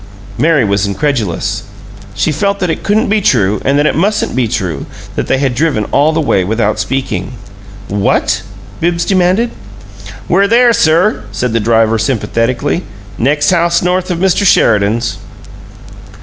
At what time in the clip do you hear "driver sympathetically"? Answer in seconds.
11.59-12.81